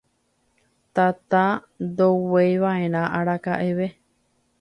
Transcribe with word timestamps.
Tata 0.95 1.43
ndogueivaʼerã 1.85 3.01
arakaʼeve. 3.17 3.87